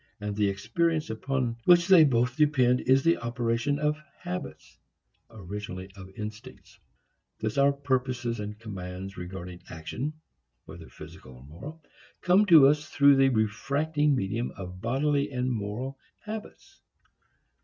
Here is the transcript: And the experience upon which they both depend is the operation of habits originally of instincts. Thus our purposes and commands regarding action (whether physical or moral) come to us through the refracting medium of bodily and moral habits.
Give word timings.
And 0.19 0.35
the 0.35 0.49
experience 0.49 1.11
upon 1.11 1.57
which 1.65 1.87
they 1.87 2.03
both 2.03 2.35
depend 2.35 2.81
is 2.87 3.03
the 3.03 3.17
operation 3.17 3.77
of 3.77 4.01
habits 4.17 4.79
originally 5.29 5.91
of 5.95 6.09
instincts. 6.17 6.79
Thus 7.39 7.55
our 7.59 7.71
purposes 7.71 8.39
and 8.39 8.57
commands 8.57 9.15
regarding 9.15 9.61
action 9.69 10.13
(whether 10.65 10.89
physical 10.89 11.33
or 11.35 11.43
moral) 11.43 11.83
come 12.21 12.47
to 12.47 12.65
us 12.67 12.89
through 12.89 13.15
the 13.17 13.29
refracting 13.29 14.15
medium 14.15 14.49
of 14.57 14.81
bodily 14.81 15.29
and 15.29 15.51
moral 15.51 15.99
habits. 16.23 16.81